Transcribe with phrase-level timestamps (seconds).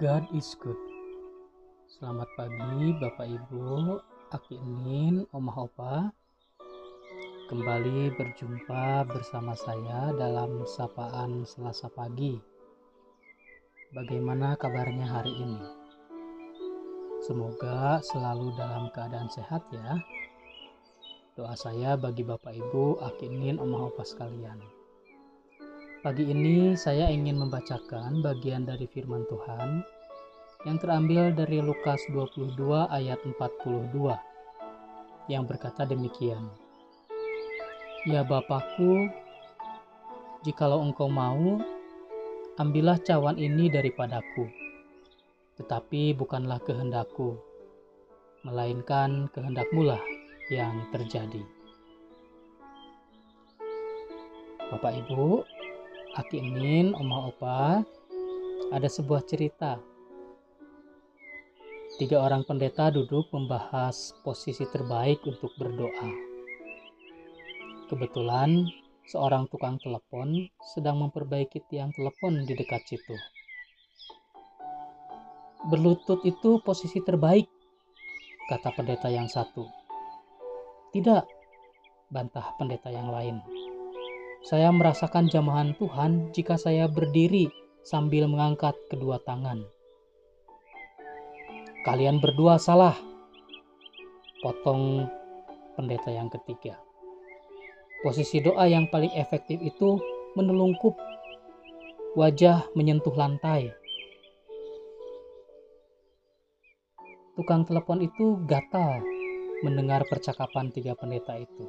[0.00, 0.80] God is good.
[1.84, 4.00] Selamat pagi Bapak Ibu,
[4.32, 6.08] Aki Enin, Omah Opa.
[7.52, 12.32] Kembali berjumpa bersama saya dalam sapaan Selasa pagi.
[13.92, 15.68] Bagaimana kabarnya hari ini?
[17.20, 20.00] Semoga selalu dalam keadaan sehat ya.
[21.36, 24.79] Doa saya bagi Bapak Ibu, Aki Enin, Omah Opa sekalian.
[26.00, 29.84] Pagi ini saya ingin membacakan bagian dari firman Tuhan
[30.64, 32.56] yang terambil dari Lukas 22
[32.88, 33.92] ayat 42
[35.28, 36.48] yang berkata demikian.
[38.08, 39.12] Ya Bapakku,
[40.40, 41.60] jikalau engkau mau,
[42.56, 44.48] ambillah cawan ini daripadaku.
[45.60, 47.36] Tetapi bukanlah kehendakku,
[48.48, 50.00] melainkan kehendakmu lah
[50.48, 51.44] yang terjadi.
[54.72, 55.44] Bapak Ibu,
[56.10, 57.86] Aki Enin, Oma Opa,
[58.74, 59.78] ada sebuah cerita.
[62.02, 66.10] Tiga orang pendeta duduk membahas posisi terbaik untuk berdoa.
[67.86, 68.66] Kebetulan,
[69.06, 73.14] seorang tukang telepon sedang memperbaiki tiang telepon di dekat situ.
[75.70, 77.46] Berlutut itu posisi terbaik,
[78.50, 79.62] kata pendeta yang satu.
[80.90, 81.22] Tidak,
[82.10, 83.59] bantah pendeta yang lain.
[84.40, 87.52] Saya merasakan jamahan Tuhan jika saya berdiri
[87.84, 89.60] sambil mengangkat kedua tangan.
[91.84, 92.96] Kalian berdua salah.
[94.40, 95.04] Potong
[95.76, 96.80] pendeta yang ketiga.
[98.00, 100.00] Posisi doa yang paling efektif itu
[100.32, 100.96] menelungkup.
[102.16, 103.68] Wajah menyentuh lantai.
[107.36, 109.04] Tukang telepon itu gatal
[109.60, 111.64] mendengar percakapan tiga pendeta itu.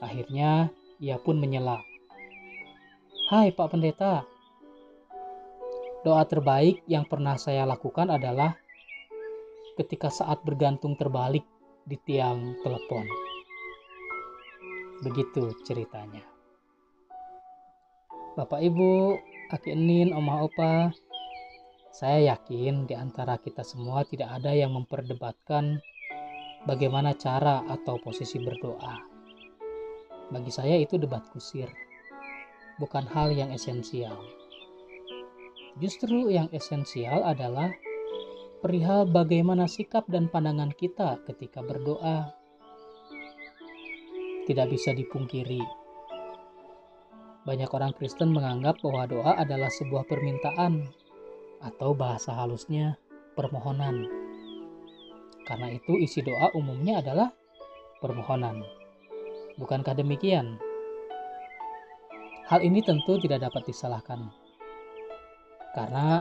[0.00, 1.82] Akhirnya ia pun menyela.
[3.26, 4.22] Hai Pak Pendeta,
[6.06, 8.54] doa terbaik yang pernah saya lakukan adalah
[9.74, 11.42] ketika saat bergantung terbalik
[11.82, 13.02] di tiang telepon.
[15.02, 16.22] Begitu ceritanya.
[18.38, 19.18] Bapak Ibu,
[19.50, 20.94] Aki Enin, Oma Opa,
[21.90, 25.82] saya yakin di antara kita semua tidak ada yang memperdebatkan
[26.62, 29.11] bagaimana cara atau posisi berdoa.
[30.32, 31.68] Bagi saya itu debat kusir,
[32.80, 34.16] bukan hal yang esensial.
[35.76, 37.68] Justru yang esensial adalah
[38.64, 42.32] perihal bagaimana sikap dan pandangan kita ketika berdoa.
[44.48, 45.60] Tidak bisa dipungkiri,
[47.42, 50.86] banyak orang Kristen menganggap bahwa doa adalah sebuah permintaan
[51.58, 52.94] atau bahasa halusnya
[53.34, 54.06] permohonan.
[55.42, 57.34] Karena itu isi doa umumnya adalah
[57.98, 58.81] permohonan.
[59.60, 60.56] Bukankah demikian?
[62.48, 64.28] Hal ini tentu tidak dapat disalahkan.
[65.72, 66.20] Karena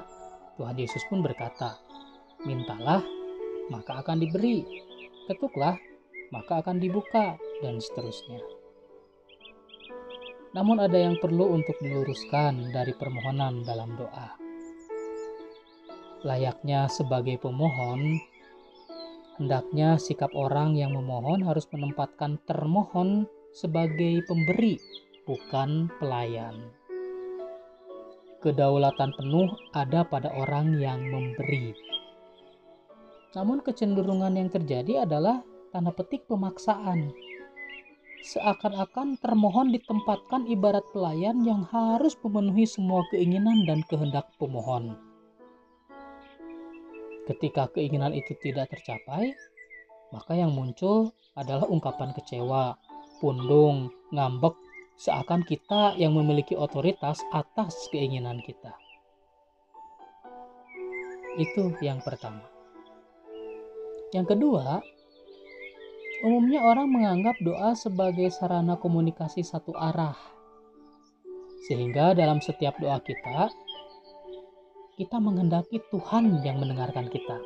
[0.55, 1.79] Tuhan Yesus pun berkata,
[2.47, 3.03] Mintalah,
[3.71, 4.63] maka akan diberi.
[5.27, 5.75] Ketuklah,
[6.31, 8.41] maka akan dibuka, dan seterusnya.
[10.51, 14.35] Namun ada yang perlu untuk diluruskan dari permohonan dalam doa.
[16.27, 18.19] Layaknya sebagai pemohon,
[19.41, 24.77] Hendaknya sikap orang yang memohon harus menempatkan termohon sebagai pemberi,
[25.25, 26.53] bukan pelayan.
[28.37, 31.73] Kedaulatan penuh ada pada orang yang memberi.
[33.33, 35.41] Namun kecenderungan yang terjadi adalah
[35.73, 37.09] tanda petik pemaksaan.
[38.21, 44.93] Seakan-akan termohon ditempatkan ibarat pelayan yang harus memenuhi semua keinginan dan kehendak pemohon.
[47.29, 49.33] Ketika keinginan itu tidak tercapai,
[50.09, 52.75] maka yang muncul adalah ungkapan kecewa,
[53.21, 54.57] pundung, ngambek,
[54.97, 58.73] seakan kita yang memiliki otoritas atas keinginan kita.
[61.39, 62.43] Itu yang pertama.
[64.11, 64.83] Yang kedua,
[66.27, 70.19] umumnya orang menganggap doa sebagai sarana komunikasi satu arah.
[71.71, 73.47] Sehingga dalam setiap doa kita,
[74.97, 77.37] kita menghendaki Tuhan yang mendengarkan kita.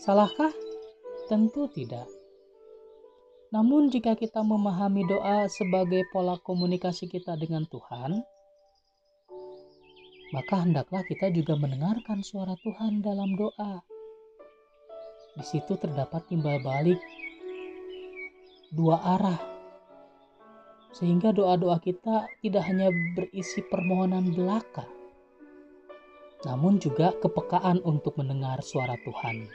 [0.00, 0.50] Salahkah?
[1.28, 2.08] Tentu tidak.
[3.50, 8.22] Namun, jika kita memahami doa sebagai pola komunikasi kita dengan Tuhan,
[10.30, 13.82] maka hendaklah kita juga mendengarkan suara Tuhan dalam doa.
[15.34, 16.98] Di situ terdapat timbal balik
[18.70, 19.42] dua arah,
[20.94, 24.86] sehingga doa-doa kita tidak hanya berisi permohonan belaka,
[26.46, 29.48] namun juga kepekaan untuk mendengar suara Tuhan.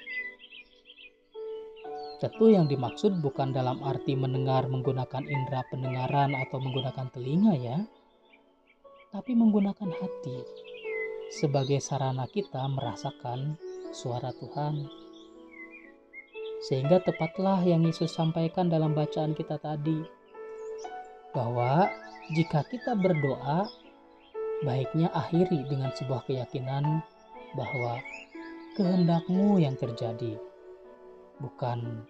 [2.21, 7.77] Tentu yang dimaksud bukan dalam arti mendengar menggunakan indera pendengaran atau menggunakan telinga ya,
[9.11, 10.37] tapi menggunakan hati.
[11.35, 13.57] sebagai sarana kita merasakan
[13.91, 14.85] suara Tuhan.
[16.65, 20.01] Sehingga tepatlah yang Yesus sampaikan dalam bacaan kita tadi,
[21.35, 21.91] bahwa
[22.33, 23.69] jika kita berdoa,
[24.63, 27.03] baiknya akhiri dengan sebuah keyakinan
[27.57, 27.99] bahwa
[28.79, 30.39] kehendakmu yang terjadi,
[31.43, 32.07] bukan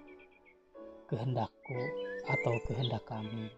[1.09, 1.81] kehendakku
[2.25, 3.49] atau kehendak kami.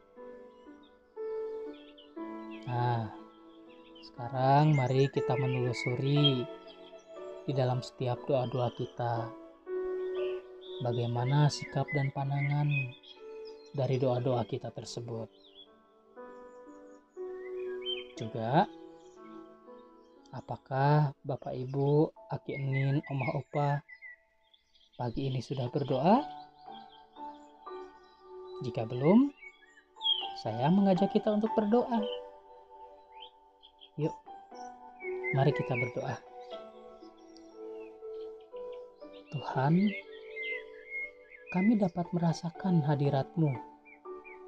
[2.68, 3.08] Nah,
[4.04, 6.44] sekarang mari kita menelusuri
[7.48, 9.32] di dalam setiap doa-doa kita.
[10.84, 12.68] Bagaimana sikap dan pandangan
[13.72, 15.47] dari doa-doa kita tersebut.
[18.18, 18.66] Juga,
[20.34, 23.70] apakah Bapak Ibu, Aki Enin, Omah Opa
[24.98, 26.26] pagi ini sudah berdoa?
[28.66, 29.30] Jika belum,
[30.42, 32.02] saya mengajak kita untuk berdoa.
[34.02, 34.16] Yuk,
[35.38, 36.18] mari kita berdoa.
[39.30, 39.74] Tuhan,
[41.54, 43.54] kami dapat merasakan hadirat-Mu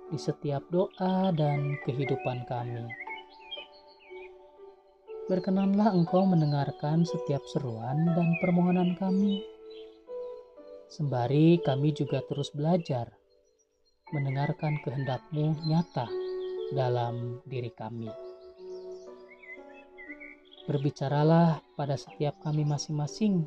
[0.10, 3.09] di setiap doa dan kehidupan kami.
[5.30, 9.46] Berkenanlah Engkau mendengarkan setiap seruan dan permohonan kami.
[10.90, 13.14] Sembari kami juga terus belajar
[14.10, 16.10] mendengarkan kehendak-Mu nyata
[16.74, 18.10] dalam diri kami.
[20.66, 23.46] Berbicaralah pada setiap kami masing-masing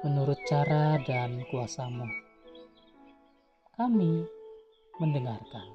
[0.00, 2.08] menurut cara dan kuasamu.
[3.76, 4.24] Kami
[4.96, 5.68] mendengarkan.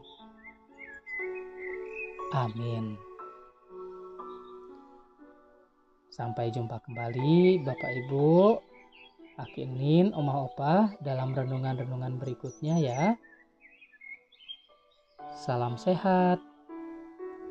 [2.33, 3.10] Amin.
[6.21, 8.61] Sampai jumpa kembali Bapak Ibu,
[9.41, 13.17] Akinin, Omah Opa dalam renungan-renungan berikutnya ya.
[15.33, 16.37] Salam sehat.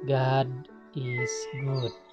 [0.06, 0.46] God
[0.94, 1.34] is
[1.66, 2.09] good.